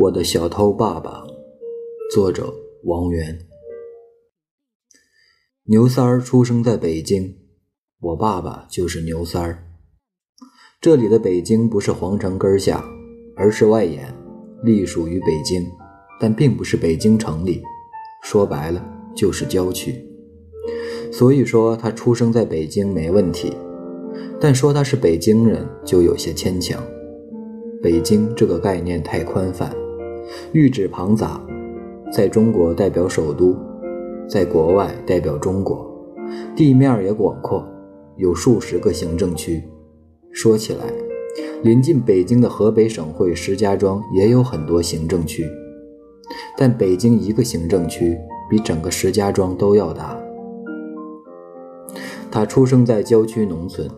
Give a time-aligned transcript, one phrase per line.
[0.00, 1.24] 我的小偷爸爸，
[2.14, 3.36] 作者王源。
[5.64, 7.36] 牛三儿出生在北京，
[7.98, 9.64] 我爸爸就是牛三儿。
[10.80, 12.84] 这里的北京不是皇城根下，
[13.34, 14.14] 而是外延，
[14.62, 15.66] 隶属于北京，
[16.20, 17.60] 但并不是北京城里。
[18.22, 18.80] 说白了
[19.16, 20.00] 就是郊区。
[21.10, 23.52] 所以说他出生在北京没问题，
[24.40, 26.80] 但说他是北京人就有些牵强。
[27.82, 29.72] 北京这个概念太宽泛，
[30.52, 31.40] 玉指庞杂，
[32.12, 33.56] 在中国代表首都，
[34.28, 35.86] 在国外代表中国，
[36.54, 37.66] 地面也广阔，
[38.16, 39.62] 有数十个行政区。
[40.32, 40.84] 说起来，
[41.62, 45.44] 临近北京的河北省会石家庄也有很多行政区，
[46.56, 48.16] 但北京一个行政区
[48.50, 50.16] 比整个石家庄都要大。
[52.30, 53.88] 他出生在郊区农村。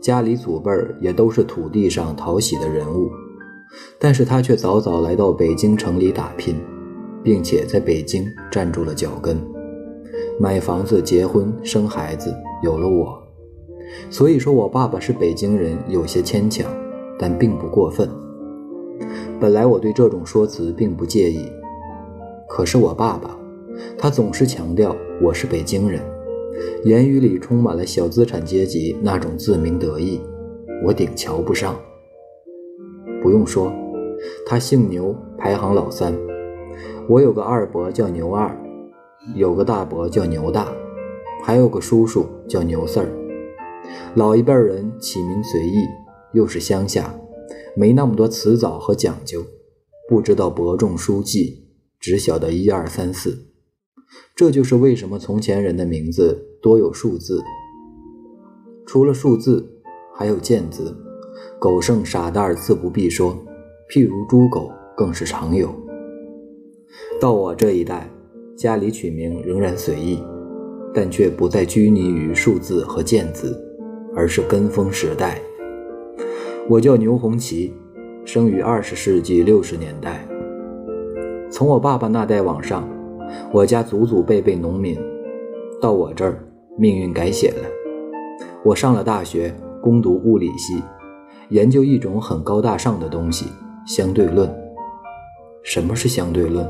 [0.00, 3.10] 家里祖辈儿也都是土地上讨喜的人物，
[3.98, 6.56] 但是他却早早来到北京城里打拼，
[7.22, 9.36] 并且在北京站住了脚跟，
[10.38, 13.22] 买房子、结婚、生孩子，有了我。
[14.10, 16.70] 所以说我爸爸是北京人有些牵强，
[17.18, 18.08] 但并不过分。
[19.40, 21.44] 本来我对这种说辞并不介意，
[22.48, 23.36] 可是我爸爸，
[23.96, 26.02] 他总是强调我是北京人。
[26.84, 30.20] 言语里充满了小资产阶级那种自鸣得意，
[30.84, 31.76] 我顶瞧不上。
[33.28, 33.70] 不用说，
[34.46, 36.18] 他姓牛，排行老三。
[37.06, 38.58] 我有个二伯叫牛二，
[39.34, 40.72] 有个大伯叫牛大，
[41.42, 43.08] 还有个叔叔叫牛四儿。
[44.14, 45.84] 老一辈人起名随意，
[46.32, 47.14] 又是乡下，
[47.76, 49.44] 没那么多辞藻和讲究，
[50.08, 51.68] 不知道伯仲叔季，
[52.00, 53.36] 只晓得一二三四。
[54.34, 57.42] 这就是为什么从前人的名字多有数字。
[58.86, 59.82] 除了数字，
[60.14, 60.96] 还有见字，
[61.60, 63.36] 狗剩傻蛋儿自不必说，
[63.90, 65.68] 譬如猪狗更是常有。
[67.20, 68.08] 到我这一代，
[68.56, 70.22] 家里取名仍然随意，
[70.94, 73.60] 但却不再拘泥于数字和贱字，
[74.14, 75.40] 而是跟风时代。
[76.68, 77.74] 我叫牛红旗，
[78.24, 80.26] 生于二十世纪六十年代。
[81.50, 82.88] 从我爸爸那代往上。
[83.52, 84.98] 我家祖祖辈辈农民，
[85.82, 86.42] 到我这儿
[86.78, 87.68] 命运改写了。
[88.64, 90.82] 我上了大学，攻读物理系，
[91.50, 93.46] 研究一种很高大上的东西——
[93.86, 94.52] 相对论。
[95.62, 96.66] 什么是相对论？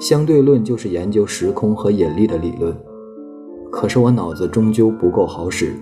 [0.00, 2.74] 相对论就是研究时空和引力的理论。
[3.70, 5.72] 可是我脑子终究不够好使，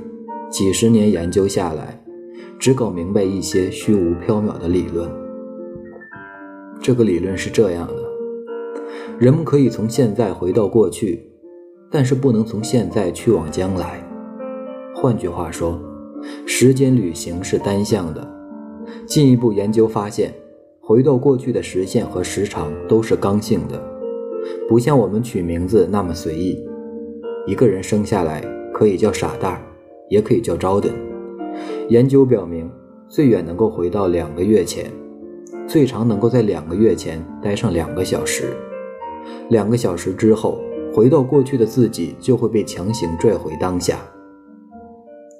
[0.50, 2.03] 几十年研究下来，
[2.59, 5.10] 只搞明白一些虚无缥缈的理论。
[6.81, 7.94] 这个理论是这样的。
[9.19, 11.31] 人们可以从现在回到过去，
[11.91, 14.03] 但是不能从现在去往将来。
[14.94, 15.81] 换句话说，
[16.47, 18.26] 时间旅行是单向的。
[19.06, 20.32] 进一步研究发现，
[20.81, 23.82] 回到过去的时限和时长都是刚性的，
[24.69, 26.59] 不像我们取名字那么随意。
[27.47, 28.42] 一个人生下来
[28.72, 29.60] 可以叫傻蛋，
[30.09, 30.92] 也可以叫招等。
[31.88, 32.70] 研究表明，
[33.09, 34.91] 最远能够回到两个月前，
[35.66, 38.53] 最长能够在两个月前待上两个小时。
[39.48, 40.60] 两个小时之后，
[40.92, 43.98] 回到过去的自己就会被强行拽回当下。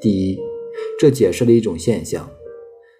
[0.01, 0.39] 第一，
[0.99, 2.29] 这解释了一种现象，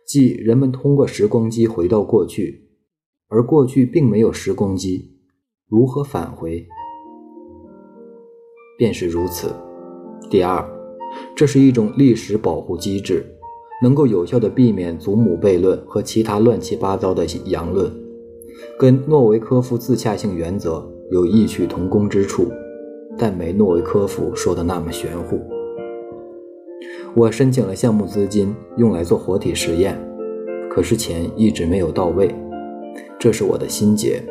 [0.07, 2.69] 即人们通过时光机回到过去，
[3.29, 5.17] 而过去并没有时光机，
[5.69, 6.67] 如何返回？
[8.79, 9.49] 便是如此。
[10.29, 10.63] 第二，
[11.35, 13.25] 这是一种历史保护机制，
[13.83, 17.91] 能够有效的避免祖母悖论和其他乱七八糟的阳论，
[18.79, 20.87] 跟诺维科夫自洽性原则。
[21.13, 22.51] 有异曲同工之处，
[23.17, 25.41] 但没诺维科夫说的那么玄乎。
[27.17, 29.99] 我申请了项目资金，用来做活体实验，
[30.69, 32.29] 可是钱一直没有到位，
[33.19, 34.23] 这是我的心结。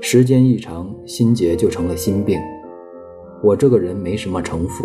[0.00, 2.38] 时间一长，心结就成了心病。
[3.42, 4.84] 我这个人没什么城府，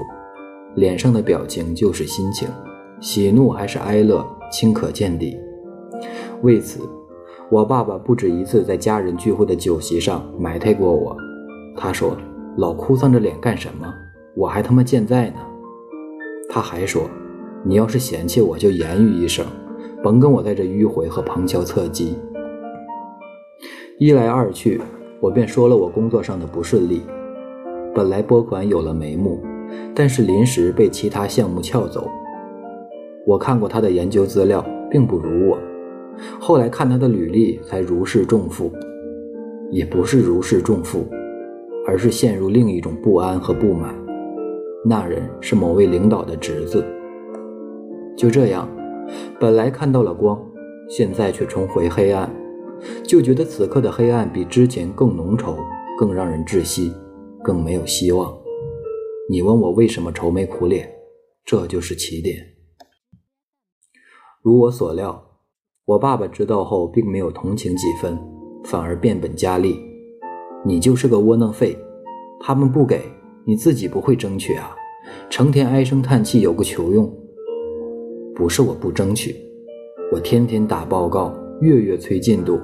[0.74, 2.48] 脸上的表情就是心情，
[3.00, 5.38] 喜怒还是哀乐，清可见底。
[6.42, 6.80] 为此。
[7.52, 11.14] 我爸爸不止一次在家人聚会的酒席上埋汰过我，
[11.76, 12.16] 他说
[12.58, 13.94] ：“老哭丧着脸干什么？
[14.38, 15.36] 我还他妈健在呢。”
[16.50, 17.10] 他还说
[17.64, 19.46] ：“你要是嫌弃我就言语一声，
[20.04, 22.18] 甭跟我在这迂回和旁敲侧击。”
[24.00, 24.82] 一来二去，
[25.20, 27.04] 我便说了我工作上的不顺利。
[27.94, 29.40] 本来拨款有了眉目，
[29.94, 32.10] 但是临时被其他项目撬走。
[33.28, 35.60] 我看过他的研究资料，并不如我。
[36.40, 38.72] 后来看他的履历，才如释重负，
[39.70, 41.06] 也不是如释重负，
[41.86, 43.94] 而是陷入另一种不安和不满。
[44.84, 46.84] 那人是某位领导的侄子。
[48.18, 48.70] 就这样，
[49.40, 50.40] 本来看到了光，
[50.90, 52.30] 现在却重回黑暗，
[53.04, 55.56] 就觉得此刻的黑暗比之前更浓稠，
[55.98, 56.94] 更让人窒息，
[57.44, 58.38] 更没有希望。
[59.30, 60.90] 你问我为什么愁眉苦脸，
[61.46, 62.38] 这就是起点。
[64.44, 65.24] 如我所料，
[65.86, 68.20] 我爸爸知道后并没有同情几分，
[68.66, 69.80] 反而变本加厉
[70.66, 71.78] ：“你就是个窝囊废，
[72.40, 73.02] 他们不给
[73.46, 74.76] 你自己不会争取啊，
[75.30, 77.12] 成天唉声叹气有个球用。
[78.42, 79.36] 不是我不争取，
[80.12, 82.60] 我天天打报告，月月催进度。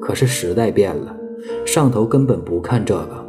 [0.00, 1.16] 可是时代变了，
[1.64, 3.24] 上头根本不看这个，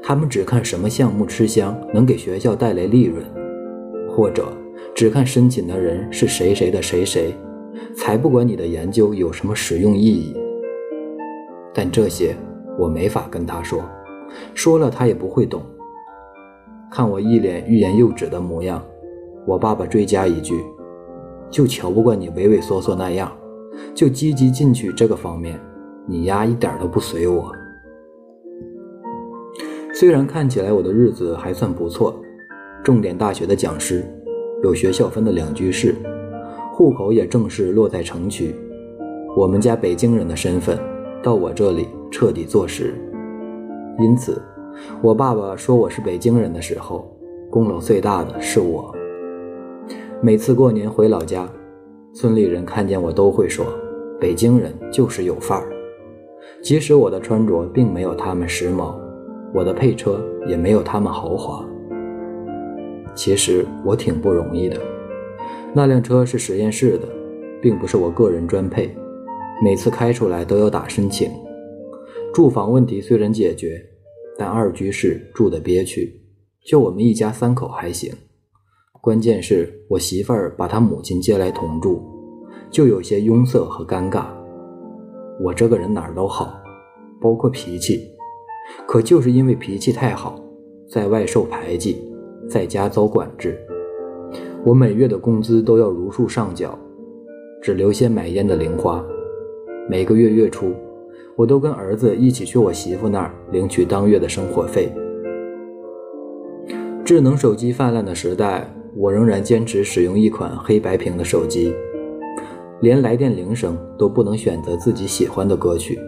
[0.00, 3.24] 他们只看什么项目吃香，能给学校带来利润，
[4.08, 4.46] 或者……”
[4.94, 7.34] 只看申请的人是谁谁的谁谁，
[7.92, 10.32] 才不管你的研究有什么实用意义。
[11.74, 12.36] 但这些
[12.78, 13.82] 我没法跟他说，
[14.54, 15.60] 说了他也不会懂。
[16.88, 18.80] 看我一脸欲言又止的模样，
[19.44, 20.54] 我爸爸追加一句
[21.50, 23.30] ：“就瞧不惯你畏畏缩缩那样，
[23.94, 25.58] 就积极进取这个方面，
[26.06, 27.52] 你丫一点都不随我。”
[29.92, 32.14] 虽然看起来我的日子还算不错，
[32.82, 34.04] 重点大学的讲师。
[34.62, 35.94] 有学校分的两居室，
[36.70, 38.54] 户口也正式落在城区。
[39.34, 40.78] 我们家北京人的身份
[41.22, 42.94] 到我这里彻底坐实，
[43.98, 44.40] 因此
[45.00, 47.10] 我爸爸说我是北京人的时候，
[47.50, 48.94] 功劳最大的是我。
[50.22, 51.50] 每次过年回老家，
[52.12, 53.64] 村里人看见我都会说，
[54.20, 55.72] 北京人就是有范儿。
[56.62, 58.94] 即使我的穿着并没有他们时髦，
[59.54, 61.66] 我的配车也没有他们豪华。
[63.14, 64.78] 其实我挺不容易的，
[65.72, 67.08] 那辆车是实验室的，
[67.62, 68.94] 并不是我个人专配，
[69.64, 71.30] 每次开出来都要打申请。
[72.34, 73.82] 住房问题虽然解决，
[74.36, 76.20] 但二居室住的憋屈，
[76.66, 78.12] 就我们一家三口还行，
[79.02, 82.02] 关键是我媳妇儿把她母亲接来同住，
[82.70, 84.26] 就有些拥塞和尴尬。
[85.42, 86.52] 我这个人哪儿都好，
[87.18, 88.06] 包括脾气，
[88.86, 90.38] 可就是因为脾气太好，
[90.88, 92.06] 在外受排挤。
[92.48, 93.56] 在家遭管制，
[94.64, 96.76] 我每月的工资都要如数上缴，
[97.62, 99.04] 只留些买烟的零花。
[99.88, 100.74] 每个月月初，
[101.36, 104.92] 我都跟儿子一起去我媳妇那儿领取当月的生活费。
[107.04, 111.74] 智能手机泛滥的时代，我仍然坚持使用一款黑白屏的手机，
[112.80, 115.98] 连来电铃声都不能选择自己喜欢的歌曲。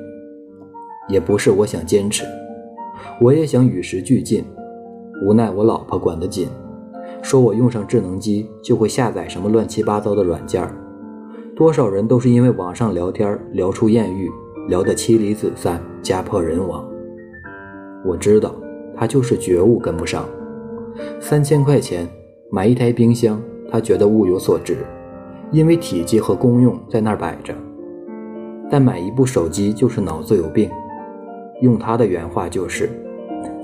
[1.08, 2.24] 也不是我想坚持，
[3.20, 4.44] 我也想与时俱进。
[5.24, 6.48] 无奈我老婆管得紧，
[7.22, 10.74] 说我用上智能机就会下载什么乱七八糟的软件儿
[11.54, 14.30] 多少人都是因为网上聊天聊出艳遇，
[14.68, 16.88] 聊得妻离子散、家破人亡。
[18.04, 18.54] 我知道
[18.96, 20.26] 他就是觉悟跟不上。
[21.20, 22.08] 三千块钱
[22.54, 24.76] 买一台冰箱，他觉得物有所值，
[25.52, 27.54] 因为体积和功用在那儿摆着。
[28.70, 30.70] 但买一部手机就是脑子有病，
[31.62, 32.90] 用他的原话就是：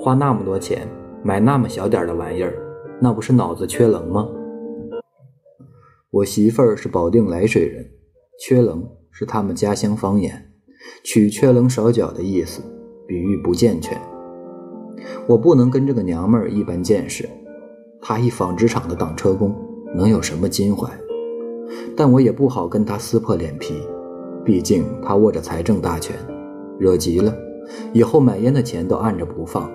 [0.00, 0.88] 花那么多钱。
[1.23, 2.55] 买那么小点的玩意儿，
[2.99, 4.26] 那不是脑子缺棱吗？
[6.11, 7.85] 我媳妇儿是保定涞水人，
[8.40, 10.50] 缺棱是他们家乡方言，
[11.05, 12.62] 取缺棱少脚的意思，
[13.06, 14.00] 比喻不健全。
[15.26, 17.29] 我不能跟这个娘们儿一般见识，
[18.00, 19.54] 他一纺织厂的挡车工，
[19.94, 20.88] 能有什么襟怀？
[21.96, 23.74] 但我也不好跟他撕破脸皮，
[24.44, 26.16] 毕竟他握着财政大权，
[26.78, 27.34] 惹急了，
[27.92, 29.70] 以后买烟的钱都按着不放。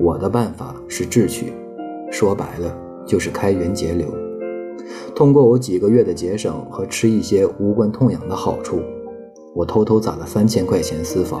[0.00, 1.52] 我的办法是智取，
[2.10, 4.06] 说白了就是开源节流。
[5.14, 8.80] 通过我几个月的节省和吃一些无关痛痒的好处，
[9.54, 11.40] 我偷偷攒了三千块钱私房。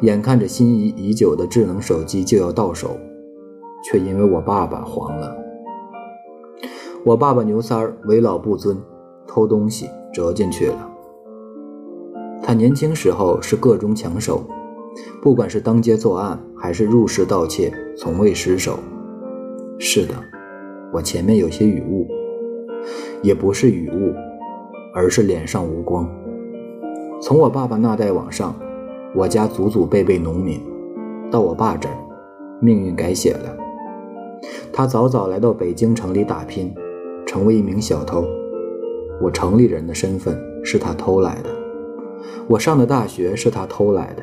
[0.00, 2.98] 眼看着心仪已久的智能手机就要到手，
[3.90, 5.34] 却因为我爸爸黄了。
[7.04, 8.76] 我爸爸牛三儿为老不尊，
[9.26, 10.90] 偷东西折进去了。
[12.42, 14.42] 他年轻时候是个中强手。
[15.22, 18.78] 不管是当街作案，还是入室盗窃，从未失手。
[19.78, 20.14] 是的，
[20.92, 22.06] 我前面有些语误，
[23.22, 24.12] 也不是语误，
[24.94, 26.08] 而是脸上无光。
[27.20, 28.54] 从我爸爸那代往上，
[29.14, 30.60] 我家祖祖辈辈农民，
[31.30, 31.94] 到我爸这儿，
[32.60, 33.57] 命运改写了。
[34.72, 36.74] 他早早来到北京城里打拼，
[37.26, 38.24] 成为一名小偷。
[39.20, 41.50] 我城里人的身份是他偷来的，
[42.46, 44.22] 我上的大学是他偷来的。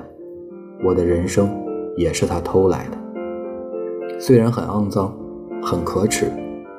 [0.83, 1.49] 我的人生
[1.97, 5.17] 也是他偷来的，虽然很肮脏、
[5.61, 6.27] 很可耻、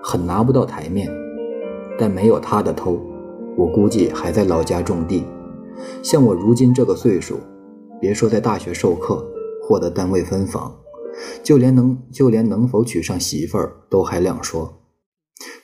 [0.02, 1.10] 很拿不到台面，
[1.98, 3.00] 但没有他的偷，
[3.56, 5.24] 我估计还在老家种地。
[6.02, 7.38] 像我如今这个岁数，
[8.00, 9.26] 别说在大学授课、
[9.62, 10.74] 获得单位分房，
[11.42, 14.82] 就连能就连能否娶上媳妇儿都还两说。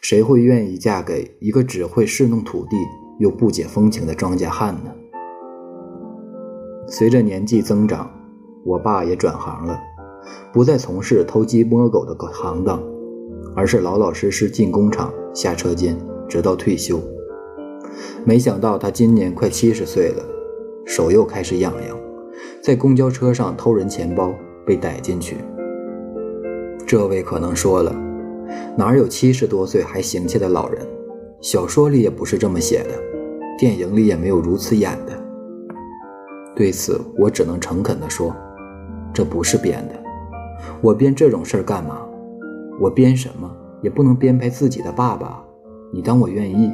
[0.01, 2.77] 谁会愿意嫁给一个只会侍弄土地
[3.19, 4.93] 又不解风情的庄稼汉呢？
[6.89, 8.11] 随着年纪增长，
[8.65, 9.81] 我爸也转行了，
[10.53, 12.83] 不再从事偷鸡摸狗的行当，
[13.55, 15.97] 而是老老实实进工厂、下车间，
[16.29, 17.01] 直到退休。
[18.25, 20.25] 没想到他今年快七十岁了，
[20.85, 21.99] 手又开始痒痒，
[22.63, 24.35] 在公交车上偷人钱包
[24.67, 25.37] 被逮进去。
[26.87, 27.95] 这位可能说了，
[28.77, 30.87] 哪有七十多岁还行窃的老人？
[31.41, 32.91] 小说里也不是这么写的，
[33.59, 35.13] 电影里也没有如此演的。
[36.55, 38.35] 对此，我只能诚恳地说，
[39.13, 39.95] 这不是编的。
[40.81, 42.07] 我编这种事儿干嘛？
[42.79, 43.51] 我编什么
[43.81, 45.43] 也不能编排自己的爸爸。
[45.93, 46.71] 你当我愿意？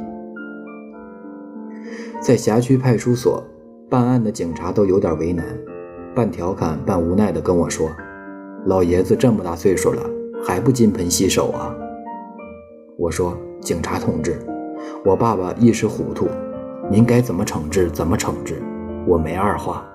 [2.20, 3.42] 在辖区派出所
[3.88, 5.44] 办案的警察都有点为难，
[6.18, 7.88] 半调侃半无奈地跟我说
[8.66, 10.02] ：“老爷子这么大岁数了，
[10.44, 11.72] 还不金盆洗手啊？”
[12.98, 14.36] 我说：“警察同志。”
[15.06, 16.26] 我爸爸一时糊涂，
[16.90, 18.60] 您该怎么惩治怎么惩治，
[19.06, 19.86] 我没二话。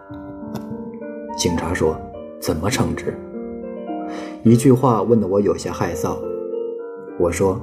[1.36, 1.94] 警察说
[2.40, 3.14] ：“怎么惩治？”
[4.44, 6.16] 一句话问得我有些害臊。
[7.20, 7.60] 我说：“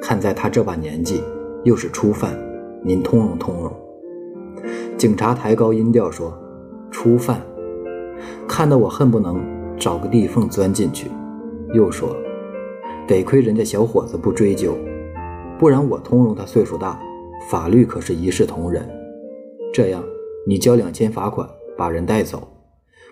[0.00, 1.20] 看在他这把年纪，
[1.64, 2.32] 又是初犯，
[2.80, 3.72] 您通融通融。”
[4.96, 6.32] 警察抬高音调说
[6.92, 7.40] ：“初犯。”
[8.48, 9.44] 看得我恨不能
[9.78, 11.10] 找个地缝钻进去。
[11.72, 12.16] 又说
[13.08, 14.76] ：“得亏人家小伙子不追究。”
[15.58, 17.00] 不然我通融他岁数大，
[17.48, 18.88] 法律可是一视同仁。
[19.72, 20.02] 这样，
[20.46, 22.48] 你交两千罚款，把人带走。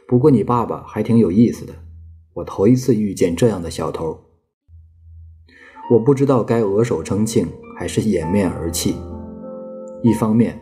[0.07, 1.73] 不过你爸爸还挺有意思的，
[2.35, 4.19] 我头一次遇见这样的小偷。
[5.91, 8.97] 我不知道该额手称庆还是掩面而泣。
[10.03, 10.61] 一方面，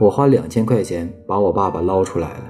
[0.00, 2.44] 我花两千块钱把我爸爸捞出来了；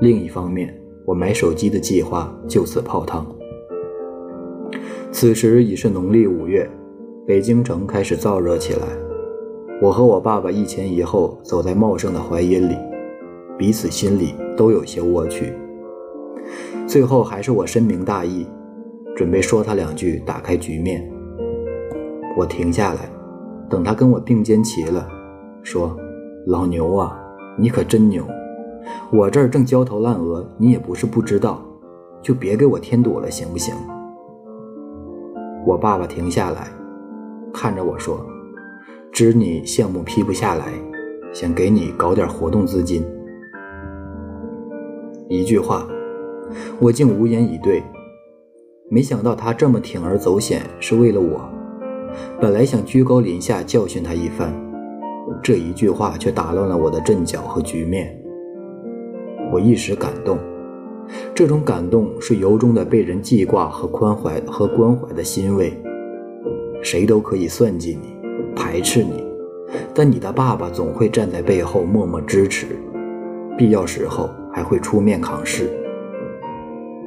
[0.00, 0.74] 另一方面，
[1.04, 3.26] 我买手机的计划就此泡汤。
[5.12, 6.68] 此时已是农历五月。
[7.26, 8.86] 北京城开始燥热起来，
[9.80, 12.76] 我和我爸爸一前一后走在茂盛的槐荫里，
[13.56, 15.50] 彼此心里都有些窝屈。
[16.86, 18.46] 最后还是我深明大义，
[19.16, 21.10] 准备说他两句打开局面。
[22.36, 23.08] 我停下来，
[23.70, 25.08] 等他跟我并肩齐了，
[25.62, 25.96] 说
[26.46, 27.18] ：“老牛啊，
[27.58, 28.22] 你可真牛！
[29.12, 31.62] 我这儿正焦头烂额，你也不是不知道，
[32.22, 33.74] 就别给我添堵了，行不行？”
[35.66, 36.68] 我爸爸停下来。
[37.52, 38.26] 看着我说
[39.12, 40.66] ：“知你项目批不下来，
[41.32, 43.04] 想给你搞点活动资金。”
[45.30, 45.86] 一句话，
[46.80, 47.82] 我竟无言以对。
[48.90, 51.40] 没想到他这么铤而走险是为了我。
[52.40, 54.52] 本来想居高临下教训他一番，
[55.42, 58.20] 这一句话却打乱了我的阵脚和局面。
[59.54, 60.36] 我一时感动，
[61.32, 65.72] 这种感动是由衷的被人记挂和关怀和关怀的欣慰。
[66.82, 68.08] 谁都可以算计你，
[68.56, 69.24] 排斥你，
[69.94, 72.66] 但你的爸爸总会站在背后默默支持，
[73.56, 75.70] 必要时候还会出面扛事。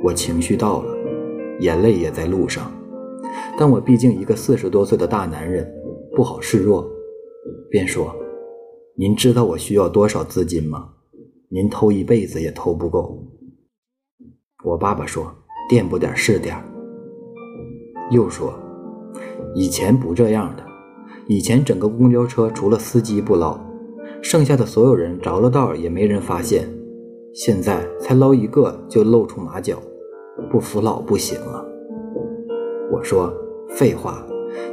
[0.01, 0.95] 我情绪到了，
[1.59, 2.71] 眼泪也在路上，
[3.59, 5.69] 但我毕竟一个四十多岁的大男人，
[6.15, 6.89] 不好示弱，
[7.69, 8.15] 便说
[8.95, 10.91] ：“您知道我需要多少资金吗？
[11.49, 13.23] 您偷一辈子也偷不够。”
[14.63, 15.33] 我爸爸说
[15.69, 16.55] ：“垫不点是点
[18.11, 18.53] 又说。
[19.53, 20.63] 以前不这样的，
[21.27, 23.59] 以前整个公交车除了司机不捞，
[24.21, 26.67] 剩下的所有人着了道也没人发现。
[27.33, 29.77] 现在才捞一个就露出马脚，
[30.49, 31.63] 不服老不行啊！
[32.91, 33.31] 我说
[33.69, 34.25] 废话，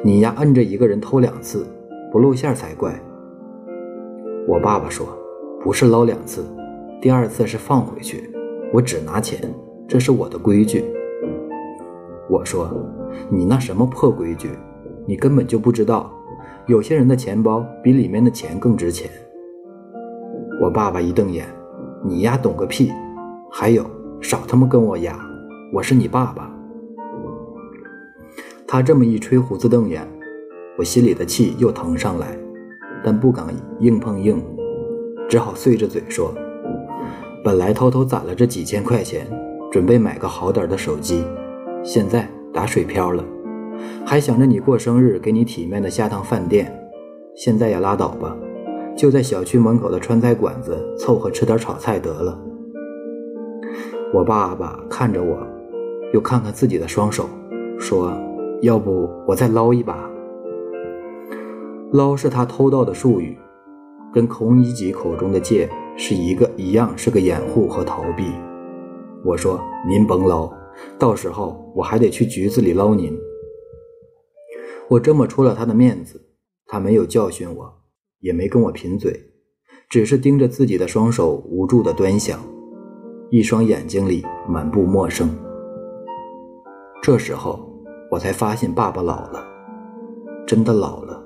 [0.02, 1.66] 你丫摁着一个人偷两次，
[2.10, 2.98] 不露馅才怪。
[4.48, 5.06] 我爸爸说
[5.62, 6.42] 不是捞两次，
[7.00, 8.30] 第二次是放回去，
[8.72, 9.52] 我只拿钱，
[9.86, 10.84] 这是我的规矩。
[12.28, 12.70] 我说
[13.30, 14.50] 你那什么破规矩？
[15.06, 16.10] 你根本就不知道，
[16.66, 19.10] 有些人的钱包比里面的钱更值钱。
[20.62, 21.44] 我爸爸一瞪眼
[22.02, 22.90] ：“你丫懂个屁！
[23.52, 23.84] 还有，
[24.22, 25.18] 少他妈跟我压，
[25.72, 26.50] 我是你爸爸。”
[28.66, 30.00] 他这么一吹胡子瞪眼，
[30.78, 32.38] 我心里的气又腾上来，
[33.04, 33.46] 但不敢
[33.80, 34.42] 硬碰硬，
[35.28, 36.34] 只好碎着嘴说
[37.44, 39.26] ：“本来偷偷攒了这几千块钱，
[39.70, 41.22] 准备买个好点的手机，
[41.82, 43.22] 现在打水漂了。”
[44.02, 46.72] 还想着你过生日，给你体面的下趟饭店，
[47.36, 48.34] 现在也拉倒吧，
[48.96, 52.40] 就在小区门口的川菜馆子凑合吃点炒菜得了。
[54.14, 55.46] 我爸爸看着我，
[56.14, 57.28] 又看看自己的双手，
[57.78, 58.10] 说
[58.62, 60.10] ：“要不我再捞一把。”
[61.92, 63.36] 捞是他偷盗的术语，
[64.14, 68.24] 跟孔乙己口中的借是一个一样，是个掩护和逃避。
[69.24, 70.52] 我说：“您甭捞，
[70.98, 73.16] 到时候我还得去局子里捞您。”
[74.90, 76.20] 我这么出了他的面子，
[76.66, 77.72] 他没有教训我，
[78.20, 79.18] 也没跟我贫嘴，
[79.88, 82.38] 只是盯着自己的双手，无助的端详，
[83.30, 85.30] 一双眼睛里满布陌生。
[87.00, 87.66] 这时候，
[88.10, 89.42] 我才发现爸爸老了，
[90.46, 91.24] 真的老了。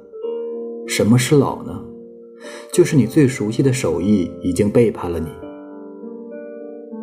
[0.87, 1.85] 什么是老呢？
[2.73, 5.29] 就是你最熟悉的手艺已经背叛了你。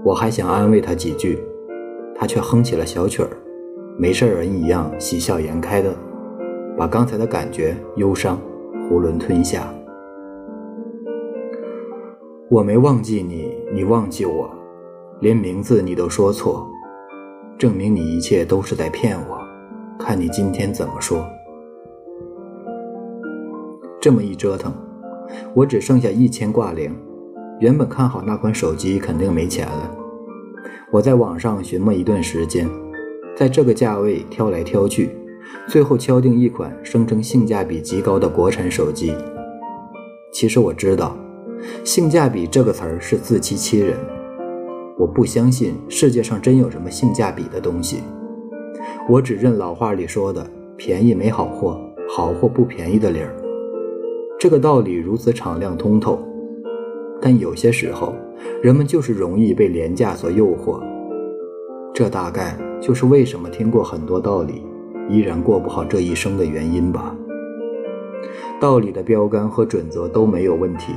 [0.04, 1.40] 我还想安慰他几句，
[2.16, 3.30] 他却哼起了小曲儿，
[3.98, 5.96] 没事人一样喜笑颜开的，
[6.78, 8.40] 把刚才的感觉、忧伤
[8.90, 9.68] 囫囵吞下。
[12.50, 14.50] 我没忘记你，你忘记我，
[15.20, 16.70] 连名字你都说错，
[17.58, 19.40] 证明你一切都是在骗我。
[19.98, 21.26] 看你今天怎么说。
[24.00, 24.72] 这么一折腾，
[25.54, 26.94] 我只剩下一千挂零。
[27.60, 29.92] 原本看好那款手机肯定没钱了，
[30.92, 32.70] 我在网上寻摸一段时间，
[33.36, 35.10] 在这个价位挑来挑去，
[35.68, 39.14] 最后敲定一款声称性价比极高的国产手机。
[40.34, 41.16] 其实我知道。
[41.84, 43.98] 性价比这个词儿是自欺欺人，
[45.00, 48.02] 我不相信世界上真有什么性价比的东西，
[49.10, 50.46] 我只认老话里说的
[50.78, 53.34] “便宜没好货，好货不便宜”的理儿。
[54.38, 56.20] 这个道理如此敞亮通透，
[57.22, 58.14] 但有些时候
[58.62, 60.82] 人们就是容易被廉价所诱惑，
[61.94, 64.62] 这大概就是为什么听过很多道理，
[65.10, 67.16] 依然过不好这一生的原因吧。
[68.60, 70.94] 道理的标杆和准则都没有问题。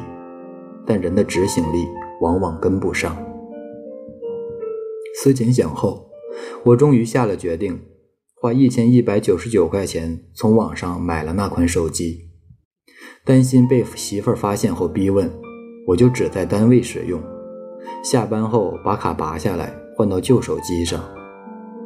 [0.90, 1.86] 但人的执行力
[2.22, 3.14] 往往跟不上。
[5.20, 6.08] 思前想后，
[6.64, 7.78] 我终于下了决定，
[8.40, 12.27] 花一千一百九十九块钱从网上买了那款手机。
[13.28, 15.30] 担心被媳妇儿发现后逼问，
[15.86, 17.20] 我就只在单位使用。
[18.02, 20.98] 下班后把卡拔下来换到旧手机上，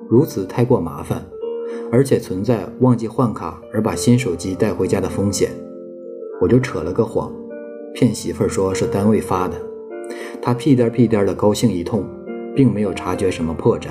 [0.08, 1.20] 如此太过麻烦，
[1.90, 5.50] 而且存在忘记换卡而把新手机带回家的风险，
[6.40, 7.32] 我就扯了个谎。
[7.92, 9.60] 骗媳妇儿说是单位发的，
[10.40, 12.04] 他屁颠屁颠的高兴一通，
[12.54, 13.88] 并没有察觉什么破绽。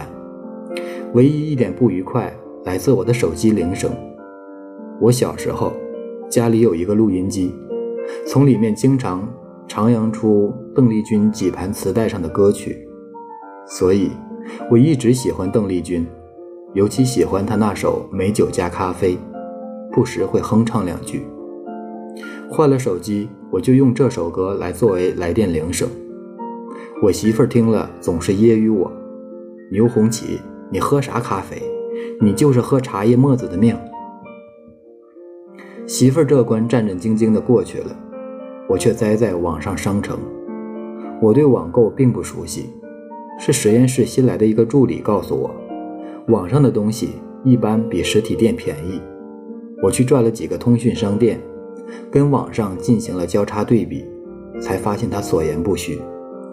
[1.13, 2.33] 唯一一点不愉快
[2.63, 3.91] 来自我的手机铃声。
[5.01, 5.73] 我小时候
[6.31, 7.53] 家里有一个录音机，
[8.25, 9.27] 从里面经常
[9.67, 12.87] 徜徉出邓丽君几盘磁带上的歌曲，
[13.67, 14.09] 所以
[14.69, 16.07] 我一直喜欢邓丽君，
[16.73, 19.15] 尤其喜欢她那首《美酒加咖啡》，
[19.91, 21.27] 不时会哼唱两句。
[22.49, 23.29] 换了手机。
[23.51, 25.85] 我就用这首歌来作为来电铃声。
[27.03, 28.89] 我媳妇儿听了总是揶揄我
[29.69, 30.39] ：“牛红旗，
[30.71, 31.61] 你喝啥咖啡？
[32.21, 33.77] 你就是喝茶叶沫子的命。”
[35.91, 37.93] 媳妇儿这关战战兢兢地过去了，
[38.69, 40.17] 我却栽在网上商城。
[41.21, 42.69] 我对网购并不熟悉，
[43.37, 45.53] 是实验室新来的一个助理告诉我，
[46.29, 47.09] 网上的东西
[47.43, 49.01] 一般比实体店便宜。
[49.83, 51.37] 我去转了几个通讯商店。
[52.09, 54.05] 跟网上进行了交叉对比，
[54.61, 55.99] 才发现他所言不虚，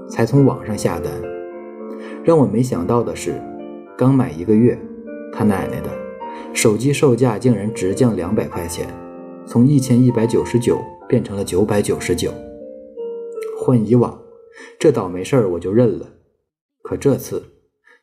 [0.09, 1.13] 才从网上下单。
[2.25, 3.41] 让我没想到的是，
[3.97, 4.77] 刚买一个月，
[5.33, 5.89] 他奶奶的，
[6.53, 8.89] 手机售价竟然直降两百块钱，
[9.51, 12.31] 从一千一百九十九变成了九百九十九。
[13.59, 14.21] 换以往，
[14.79, 16.07] 这倒霉事儿我就认了，
[16.83, 17.43] 可这次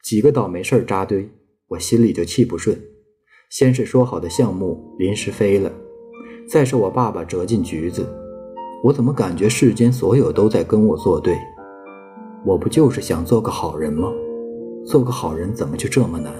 [0.03, 1.29] 几个倒霉事儿扎堆，
[1.67, 2.75] 我心里就气不顺。
[3.51, 5.71] 先是说好的项目临时飞了。
[6.49, 8.08] 再是我爸爸折进局子，
[8.84, 11.38] 我怎么感觉世间所有都在跟我作对？
[12.43, 14.12] 我不就是想做个好人吗？
[14.84, 16.34] 做个好人怎么就这么难？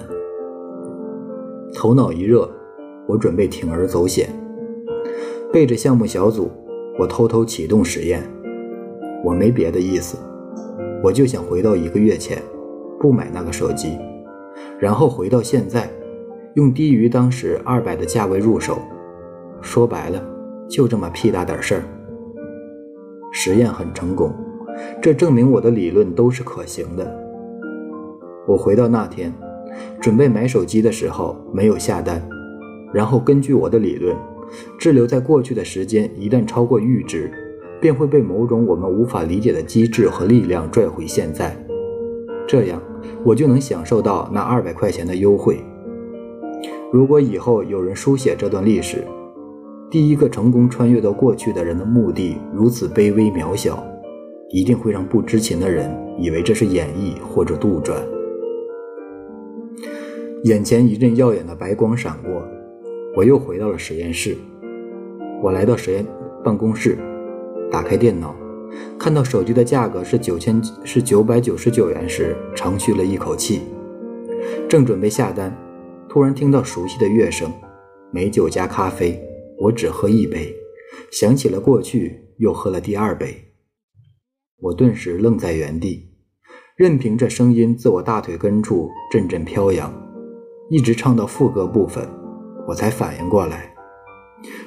[1.72, 2.50] 头脑一热，
[3.06, 4.28] 我准备铤而走险，
[5.56, 6.50] 背着项目小组，
[6.98, 8.22] 我偷偷启动实验。
[9.24, 10.18] 我没别的意思，
[11.02, 12.36] 我就想回到一个月前，
[13.00, 13.96] 不买那个手机，
[14.78, 15.88] 然后回到现在，
[16.56, 18.76] 用低于当时二百的价位入手。
[19.62, 20.22] 说白了，
[20.68, 21.82] 就这么屁大点事儿。
[23.32, 24.30] 实验很成功，
[25.00, 27.18] 这证明我的理论都是可行的。
[28.46, 29.32] 我回到那天，
[30.02, 32.22] 准备买手机的时候没有下单，
[32.92, 34.14] 然后根据我的理论，
[34.78, 37.30] 滞留在过去的时间一旦超过阈值，
[37.80, 41.56] 便会被某种我们无法理解的机制和力量拽回现在，
[42.46, 42.82] 这样
[43.24, 45.58] 我就能享受到那二百块钱的优惠。
[46.92, 49.04] 如果以后有人书写这段历史，
[49.90, 53.84] 第一个成功穿越到过去的人的目的如此卑微渺小，
[54.50, 57.94] 一定会让不知情的人以为这是演绎或者杜撰。
[60.44, 62.42] 眼前一阵耀眼的白光闪过，
[63.16, 64.36] 我又回到了实验室。
[65.42, 66.06] 我来到实验
[66.44, 66.98] 办公室，
[67.72, 68.36] 打开电脑，
[68.98, 73.62] 看到手机的价格是九千是九百九十九元时，长吁了一口气。
[74.68, 75.56] 正准备下单，
[76.10, 77.50] 突然听到熟悉的乐声，
[78.12, 79.18] 美酒加咖啡。
[79.58, 80.54] 我只喝一杯，
[81.10, 83.34] 想起了过去，又喝了第二杯。
[84.58, 86.10] 我顿时愣在原地，
[86.76, 89.90] 任凭这声音自我大腿根处阵阵飘扬，
[90.68, 92.06] 一直唱到副歌部分，
[92.66, 93.72] 我才反应过来，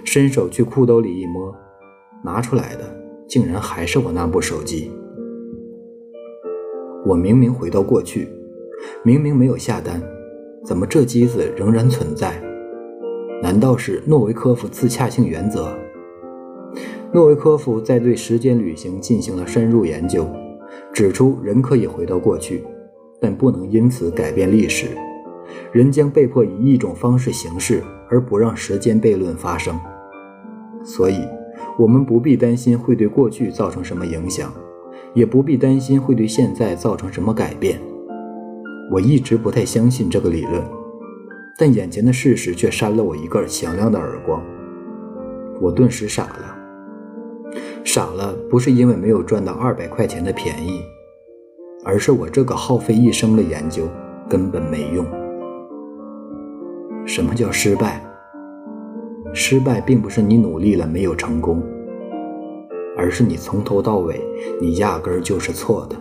[0.06, 1.54] 伸手去裤兜里一摸，
[2.24, 2.96] 拿出来的
[3.28, 4.92] 竟然还是我那部手机。
[7.06, 8.28] 我明明回到过去，
[9.04, 10.02] 明明没有下单，
[10.64, 12.42] 怎么这机子仍然存在？
[13.42, 15.78] 难道是诺维科夫自洽性原则？
[17.14, 20.28] 诺维科夫在对时间旅行进行了深入研究。
[20.94, 22.64] 指出，人可以回到过去，
[23.20, 24.88] 但不能因此改变历史。
[25.72, 29.80] 人将被迫以一种方式行事，而不让时间悖论发生。
[30.84, 31.22] 所以，
[31.78, 34.52] 我们不必担心会对过去造成什么影响，
[35.14, 37.80] 也不必担心会对现在造成什么改变。
[38.92, 40.64] 我一直不太相信这个理论，
[41.58, 44.42] 但眼前的事实却扇了我一个响亮的耳光。
[45.62, 46.56] 我顿时傻了。
[47.84, 50.82] 傻了，不是因为没有赚到二百块钱的便宜，
[51.84, 53.84] 而是我这个耗费一生的研究
[54.30, 55.06] 根本没用。
[57.10, 58.00] 什么叫失败？
[59.34, 61.60] 失败并不是你努力了没有成功，
[62.96, 64.22] 而是你从头到尾
[64.62, 65.96] 你压根儿就是错的。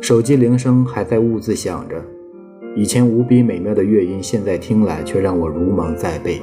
[0.00, 2.04] 手机铃声还在兀自响着，
[2.74, 6.42] 以前无比美妙的乐音，现在听来却让我如芒在背。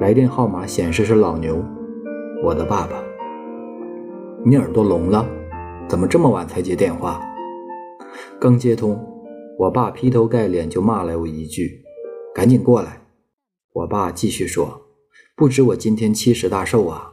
[0.00, 1.62] 来电号码显示是老牛，
[2.42, 2.96] 我的爸爸。
[4.46, 5.28] 你耳朵聋了？
[5.86, 7.20] 怎么这么晚才接电话？
[8.40, 8.98] 刚接通，
[9.62, 11.84] 我爸劈头盖脸就骂了我一句
[12.34, 13.00] ：“赶紧过来！”
[13.74, 14.82] 我爸继续说
[15.36, 17.12] ：“不知我今天七十大寿啊！”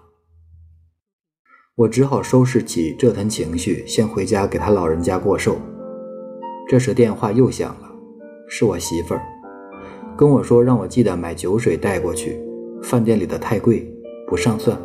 [1.78, 5.58] 我只好收拾起这摊情绪，先回家给他老人家过寿。
[6.68, 7.92] 这时电话又响了，
[8.48, 9.22] 是我媳妇儿，
[10.18, 12.42] 跟我说让我记得买酒水带过去。
[12.82, 13.88] 饭店里的太贵，
[14.26, 14.76] 不上算。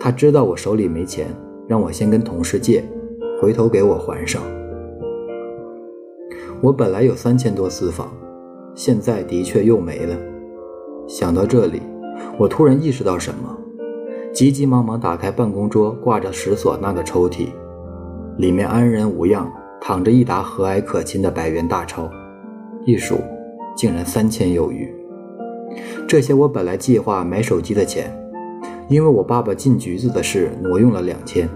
[0.00, 1.28] 他知道我手里没钱，
[1.68, 2.84] 让我先跟同事借，
[3.40, 4.42] 回头给我还上。
[6.60, 8.12] 我本来有三千多私房，
[8.74, 10.16] 现在的确又没了。
[11.06, 11.80] 想到这里，
[12.36, 13.56] 我突然意识到什么，
[14.32, 17.46] 急急忙忙打开办公桌挂着石锁那个抽屉，
[18.38, 19.48] 里面安然无恙
[19.80, 22.10] 躺着一沓和蔼可亲的百元大钞，
[22.84, 23.18] 一数，
[23.76, 24.92] 竟然三千有余。
[26.08, 28.12] 这些我本来计划买手机的钱，
[28.88, 31.48] 因为我爸爸进局子的事挪用了两千，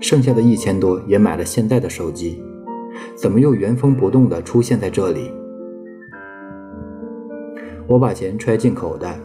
[0.00, 2.42] 剩下的一千多也买了现在的手机，
[3.14, 5.30] 怎么又原封不动地出现在这里？
[7.86, 9.18] 我把钱揣进口袋，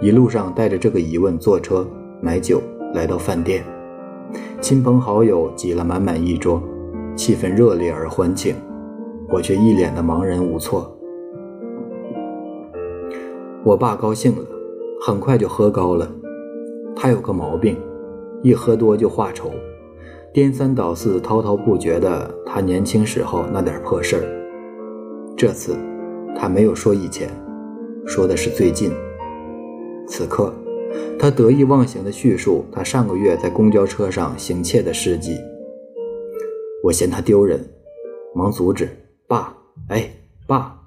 [0.00, 1.86] 一路上带着这个疑问坐车
[2.20, 2.60] 买酒
[2.92, 3.64] 来到饭店，
[4.60, 6.62] 亲朋好友挤了满满一桌，
[7.14, 8.54] 气氛热烈而欢庆，
[9.28, 10.92] 我却一脸的茫然无措。
[13.64, 14.44] 我爸高兴了，
[15.00, 16.10] 很快就喝高了。
[16.96, 17.76] 他有个毛病，
[18.42, 19.52] 一喝多就话愁，
[20.32, 24.24] 颠三倒四、滔滔不绝的他年轻时候那点破事儿。
[25.36, 25.76] 这次
[26.34, 27.28] 他没有说以前，
[28.06, 28.90] 说的是最近。
[30.08, 30.54] 此刻，
[31.18, 35.36] 他得意忘形地叙述他上个月在公交车上行窃的事迹。
[36.82, 37.60] 我嫌他丢人，
[38.34, 38.88] 忙阻止
[39.28, 39.54] ：“爸，
[39.88, 40.10] 哎，
[40.46, 40.80] 爸。”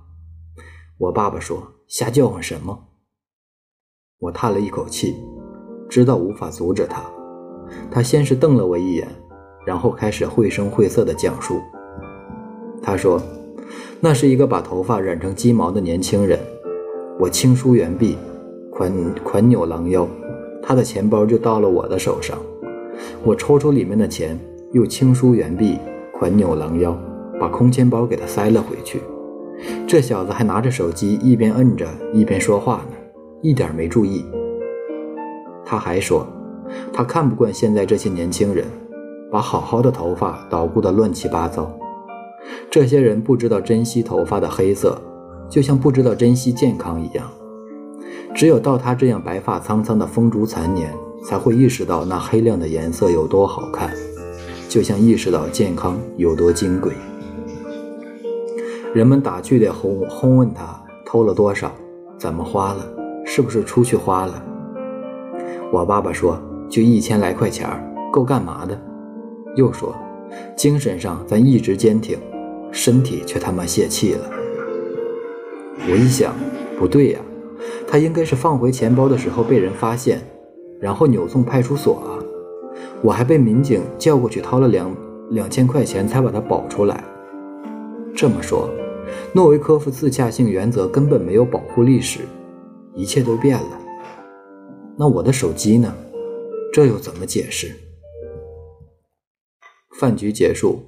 [0.97, 1.71] 我爸爸说。
[1.87, 2.75] 瞎叫唤什么？
[4.17, 5.13] 我叹了一口气，
[5.87, 6.99] 知道无法阻止他。
[7.91, 9.07] 他先是瞪了我一眼，
[9.65, 11.59] 然后开始绘声绘色地讲述。
[12.81, 13.21] 他说
[13.99, 16.39] ：“那是一个把头发染成鸡毛的年轻人。
[17.19, 18.17] 我轻舒猿臂，
[18.69, 18.91] 款
[19.23, 20.07] 款扭狼腰，
[20.61, 22.37] 他的钱包就到了我的手上。
[23.23, 24.39] 我抽出里面的钱，
[24.71, 25.79] 又轻舒猿臂，
[26.13, 26.95] 款扭狼腰，
[27.39, 29.01] 把空钱包给他塞了回去。”
[29.87, 32.97] 这小子还拿着手机，一边摁着一边说话呢，
[33.41, 34.25] 一点没注意。
[35.65, 36.27] 他还说，
[36.91, 38.65] 他看不惯现在这些年轻人，
[39.35, 41.69] 把好好的头发捣鼓得乱七八糟。
[42.71, 44.97] 这些人不知道珍惜头发的黑色，
[45.49, 47.29] 就像不知道珍惜健康一样。
[48.33, 50.89] 只有到他这样白发苍苍的风烛残年，
[51.21, 53.91] 才会意识到那黑亮的颜色有多好看，
[54.69, 56.93] 就像意识到健康有多金贵。
[58.93, 61.69] 人们打趣地轰轰问他偷了多少，
[62.17, 62.87] 怎么花了，
[63.25, 64.41] 是不是出去花了？
[65.73, 67.69] 我爸爸说就一千来块钱
[68.13, 68.79] 够干嘛的？
[69.55, 69.95] 又说
[70.55, 72.17] 精神上咱一直坚挺，
[72.71, 74.29] 身体却他妈泄气了。
[75.89, 76.35] 我一想
[76.77, 77.19] 不对呀，
[77.87, 80.21] 他应该是放回钱包的时候被人发现，
[80.79, 82.19] 然后扭送派出所啊，
[83.01, 84.95] 我还被民警叫过去掏了两
[85.31, 87.03] 两千块钱才把他保出来。
[88.15, 88.69] 这么说。
[89.33, 92.21] 诺维科夫自洽性原则根本没有保护历史，
[92.95, 93.79] 一切都变了。
[94.97, 95.93] 那我的手机呢？
[96.73, 97.71] 这又怎么解释？
[99.99, 100.79] 饭局结束，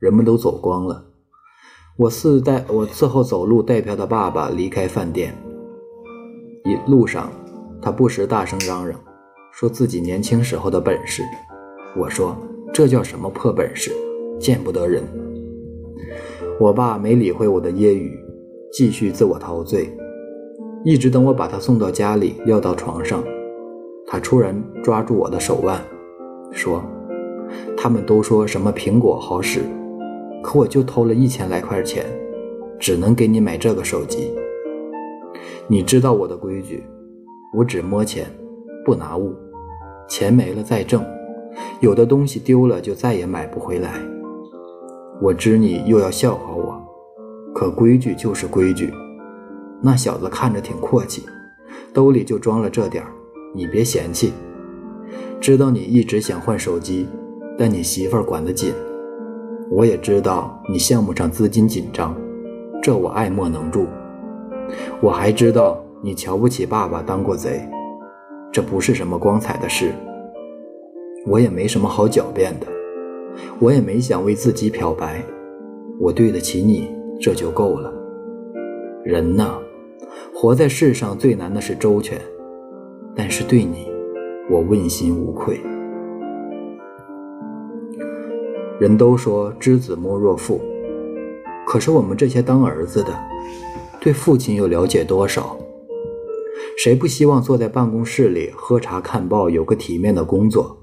[0.00, 1.04] 人们都走光了。
[1.96, 5.32] 我伺带我伺候走路带票的爸爸离开饭店。
[6.64, 7.30] 一路上，
[7.80, 8.98] 他不时大声嚷嚷，
[9.52, 11.22] 说自己年轻时候的本事。
[11.96, 12.36] 我说
[12.74, 13.92] ：“这叫什么破本事？
[14.40, 15.04] 见不得人。”
[16.58, 18.10] 我爸没理会我的揶揄，
[18.72, 19.96] 继续自我陶醉。
[20.84, 23.22] 一直等我把他送到家里，撂到床上，
[24.06, 25.80] 他突然抓住我的手腕，
[26.50, 26.82] 说
[27.76, 29.60] ：“他们都说什么苹果好使，
[30.42, 32.04] 可我就偷了一千来块钱，
[32.78, 34.32] 只能给你买这个手机。
[35.68, 36.82] 你知道我的规矩，
[37.52, 38.26] 我只摸钱，
[38.84, 39.34] 不拿物，
[40.08, 41.04] 钱没了再挣。
[41.80, 43.94] 有的东西丢了就再也买不回来。
[45.20, 46.78] 我知你又要笑话我，
[47.54, 48.92] 可规矩就是规矩。”
[49.82, 51.22] 那小子看着挺阔气，
[51.92, 53.10] 兜里就装了这点儿，
[53.54, 54.32] 你别嫌弃。
[55.40, 57.06] 知道你一直想换手机，
[57.58, 58.72] 但你媳妇儿管得紧。
[59.70, 62.14] 我也知道你项目上资金紧张，
[62.82, 63.86] 这我爱莫能助。
[65.00, 67.68] 我还知道你瞧不起爸爸当过贼，
[68.52, 69.92] 这不是什么光彩的事。
[71.26, 72.66] 我也没什么好狡辩的，
[73.58, 75.20] 我也没想为自己漂白。
[75.98, 76.88] 我对得起你，
[77.20, 77.92] 这就够了。
[79.02, 79.58] 人呢？
[80.32, 82.20] 活在世上最难的是周全，
[83.14, 83.88] 但是对你，
[84.50, 85.58] 我问心无愧。
[88.78, 90.60] 人都说知子莫若父，
[91.66, 93.18] 可是我们这些当儿子的，
[93.98, 95.56] 对父亲又了解多少？
[96.76, 100.76] 谁不希望坐在办公室里喝茶看报，有个体面的工作？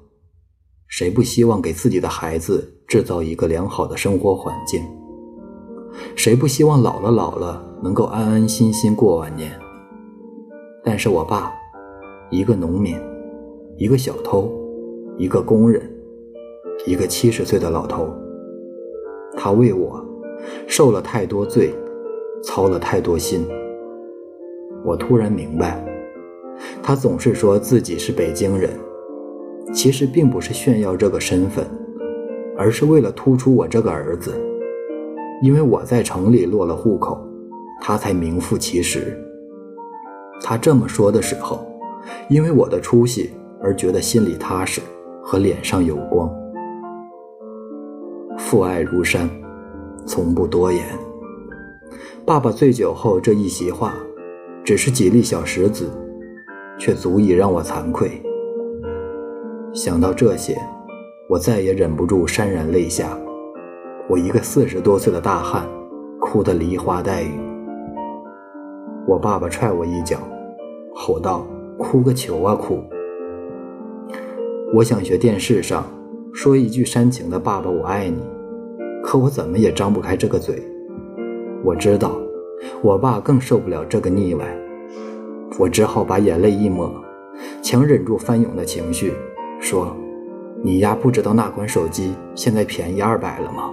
[0.87, 4.81] 谁不希望给自己的孩子制造一个良好的生活环境？
[6.15, 7.63] 谁不希望老了老了？
[7.83, 9.51] 能够安安心心过晚年，
[10.83, 11.51] 但是我爸，
[12.31, 12.97] 一个农民，
[13.77, 14.51] 一个小偷，
[15.17, 15.92] 一个工人，
[16.85, 18.13] 一个七十岁的老头，
[19.37, 20.03] 他为我
[20.67, 21.73] 受了太多罪，
[22.43, 23.47] 操了太多心。
[24.83, 25.81] 我突然明白，
[26.81, 28.69] 他总是说自己是北京人，
[29.73, 31.65] 其实并不是炫耀这个身份，
[32.57, 34.33] 而是为了突出我这个儿子，
[35.41, 37.17] 因为我在城里落了户口。
[37.81, 39.17] 他才名副其实。
[40.41, 41.65] 他这么说的时候，
[42.29, 43.29] 因为我的出息
[43.61, 44.81] 而觉得心里踏实
[45.21, 46.29] 和脸上有光。
[48.53, 49.27] 父爱如山，
[50.05, 50.85] 从不多言。
[52.23, 53.95] 爸爸醉酒后这一席话，
[54.63, 55.89] 只是几粒小石子，
[56.77, 58.11] 却足以让我惭愧。
[59.73, 60.55] 想到这些，
[61.27, 63.17] 我再也忍不住潸然泪下。
[64.07, 65.67] 我一个四十多岁的大汉，
[66.21, 67.31] 哭得梨花带雨。
[69.07, 70.19] 我爸爸踹我一脚，
[70.93, 71.43] 吼道
[71.79, 72.83] ：“哭个球啊，哭！”
[74.75, 75.83] 我想学电视上
[76.31, 78.21] 说一句煽情的“爸爸，我爱你”，
[79.03, 80.63] 可我怎么也张不开这个嘴。
[81.63, 82.17] 我知道，
[82.81, 84.57] 我爸更受不了这个腻歪。
[85.59, 86.89] 我只好把眼泪一抹，
[87.61, 89.13] 强忍住翻涌的情绪，
[89.59, 89.95] 说
[90.63, 93.71] ：“你丫不知道那款手机现在便宜二百了吗？”